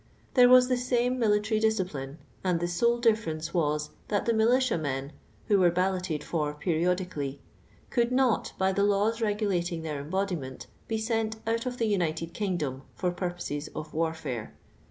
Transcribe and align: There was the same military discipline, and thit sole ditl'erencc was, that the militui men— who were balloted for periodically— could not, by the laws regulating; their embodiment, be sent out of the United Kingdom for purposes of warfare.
There 0.33 0.49
was 0.49 0.67
the 0.67 0.77
same 0.77 1.19
military 1.19 1.59
discipline, 1.59 2.17
and 2.43 2.59
thit 2.59 2.71
sole 2.71 2.99
ditl'erencc 2.99 3.53
was, 3.53 3.91
that 4.07 4.25
the 4.25 4.31
militui 4.33 4.81
men— 4.81 5.13
who 5.47 5.59
were 5.59 5.69
balloted 5.69 6.23
for 6.23 6.55
periodically— 6.55 7.39
could 7.91 8.11
not, 8.11 8.53
by 8.57 8.71
the 8.71 8.81
laws 8.83 9.21
regulating; 9.21 9.83
their 9.83 10.01
embodiment, 10.01 10.65
be 10.87 10.97
sent 10.97 11.35
out 11.45 11.67
of 11.67 11.77
the 11.77 11.85
United 11.85 12.33
Kingdom 12.33 12.81
for 12.95 13.11
purposes 13.11 13.67
of 13.75 13.93
warfare. 13.93 14.55